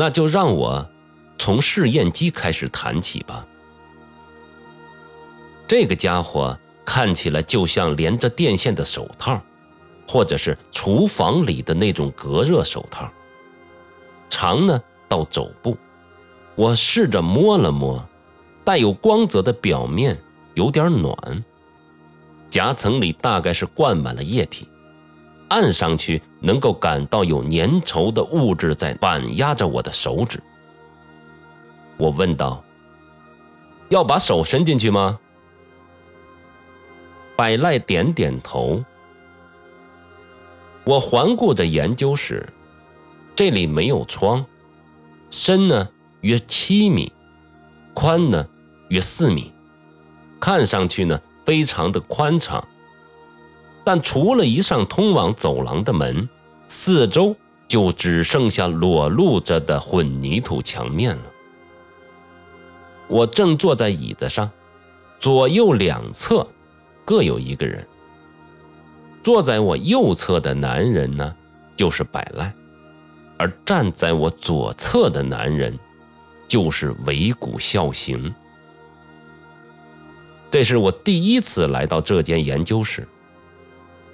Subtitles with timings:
[0.00, 0.88] 那就让我
[1.36, 3.46] 从试验机开始谈起吧。
[5.66, 9.38] 这个家伙看起来就像连着电线的手套，
[10.08, 13.12] 或者是厨房里的那种隔热手套，
[14.30, 15.76] 长呢到肘部。
[16.54, 18.02] 我试着摸了摸，
[18.64, 20.18] 带有光泽的表面
[20.54, 21.44] 有点暖，
[22.48, 24.66] 夹层里大概是灌满了液体，
[25.50, 30.42] 按上去能够感到有粘稠的物质在板压着我的手指。
[31.96, 32.64] 我问道
[33.90, 35.18] ：“要把手伸进去吗？”
[37.36, 38.82] 百赖点点头。
[40.84, 42.48] 我环顾着研究室，
[43.34, 44.44] 这里没有窗，
[45.30, 45.88] 深呢
[46.20, 47.12] 约七米，
[47.92, 48.46] 宽呢
[48.88, 49.52] 约四米，
[50.38, 52.66] 看上去呢非常的宽敞。
[53.84, 56.28] 但除了一扇通往走廊的门，
[56.68, 57.34] 四周
[57.66, 61.22] 就只剩下裸露着的混凝土墙面了。
[63.08, 64.50] 我正坐在椅子上，
[65.18, 66.46] 左右两侧。
[67.04, 67.84] 各有一个人。
[69.22, 71.34] 坐在我右侧的男人呢，
[71.74, 72.52] 就是百赖；
[73.36, 75.76] 而站在我左侧的男人，
[76.46, 78.32] 就是尾骨孝行。
[80.48, 83.08] 这是我第一次来到这间研究室，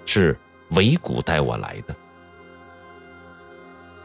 [0.06, 0.38] 是
[0.70, 1.94] 维谷带我来的。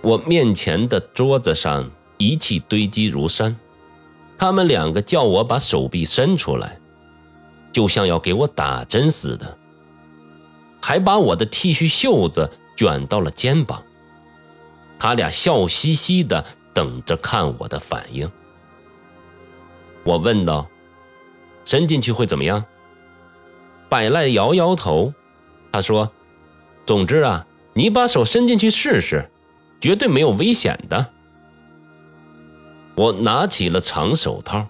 [0.01, 3.55] 我面前的桌子上仪器堆积如山，
[4.37, 6.77] 他们两个叫我把手臂伸出来。
[7.71, 9.57] 就像要给我打针似的，
[10.81, 13.81] 还把我的 T 恤袖子卷到了肩膀。
[14.99, 18.29] 他俩笑嘻嘻的等着看我的反应。
[20.03, 20.67] 我问道
[21.63, 22.65] ：“伸进去会怎么样？”
[23.87, 25.13] 百赖摇摇头，
[25.71, 26.11] 他说
[26.85, 29.29] ：“总之啊，你把手伸进去试试，
[29.79, 31.07] 绝对没有危险的。”
[32.95, 34.67] 我拿起了长手套。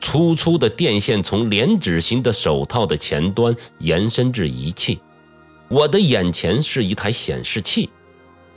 [0.00, 5.00] 粗粗的电线从连指型的手套的前端延伸至仪器，
[5.66, 7.90] 我的眼前是一台显示器，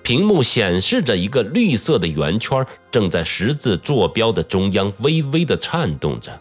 [0.04, 6.40] 屏幕显示着一个绿色的圆圈正在十字坐标的中央微微的颤动着。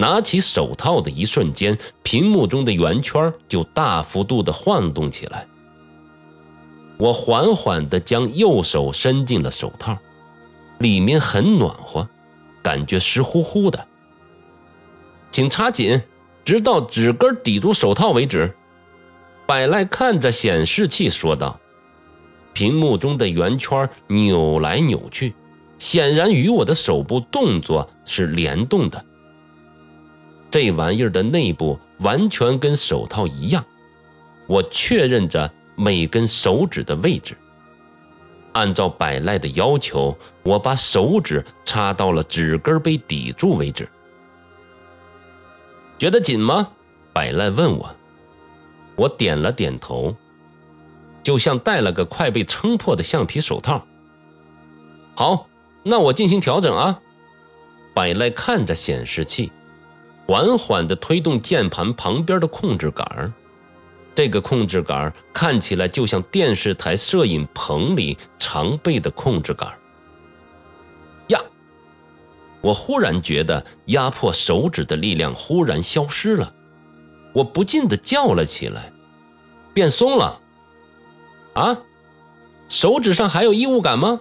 [0.00, 5.46] 拿起手套的一瞬间，屏幕中的圆圈就大幅度的晃动起来。
[6.96, 9.98] 我缓缓地将右手伸进了手套，
[10.78, 12.08] 里面很暖和。
[12.62, 13.86] 感觉湿乎乎的，
[15.30, 16.00] 请插紧，
[16.44, 18.54] 直到指根抵住手套为止。
[19.46, 21.58] 百赖看着显示器说道
[22.52, 25.34] ：“屏幕中的圆圈扭来扭去，
[25.78, 29.02] 显然与我的手部动作是联动的。
[30.50, 33.64] 这玩意儿的内部完全跟手套一样。
[34.46, 37.36] 我确认着每根手指的位置。”
[38.52, 43.88] 按照百赖的要求，我把手指插到了指根被抵住为止。
[45.96, 46.68] 觉得紧吗？
[47.12, 47.94] 百赖问我。
[48.96, 50.14] 我点了点头，
[51.22, 53.86] 就像戴了个快被撑破的橡皮手套。
[55.14, 55.46] 好，
[55.84, 57.00] 那我进行调整啊。
[57.94, 59.52] 百赖看着显示器，
[60.30, 63.34] 缓缓地推动键盘旁边的控制杆。
[64.14, 69.68] 这个控制杆看起来就像电视台摄影棚里常备的控制杆。
[71.30, 71.40] 呀！
[72.60, 76.54] 我忽然觉得压迫手指的力量忽然消失了，
[77.32, 78.92] 我不禁地叫了起来
[79.74, 80.40] ：“变松了！”
[81.54, 81.76] 啊？
[82.68, 84.20] 手指上还有异物感吗？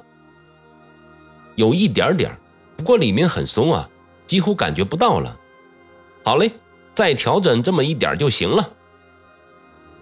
[1.54, 2.36] 有一点点，
[2.78, 3.88] 不过里面很松啊，
[4.26, 5.38] 几乎感觉不到了。
[6.30, 6.52] 好嘞，
[6.94, 8.70] 再调整这么一点就行了。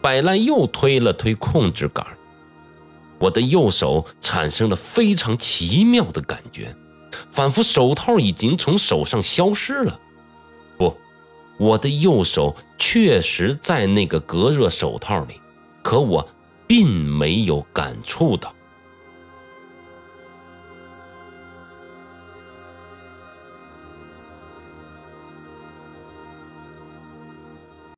[0.02, 2.06] 百赖又推了推控制杆，
[3.18, 6.76] 我的右手产生了非常奇妙的感觉，
[7.32, 9.98] 仿佛手套已经从手上消失了。
[10.78, 10.94] 不，
[11.58, 15.40] 我的右手确实在那个隔热手套里，
[15.82, 16.30] 可我
[16.68, 18.54] 并没有感触到。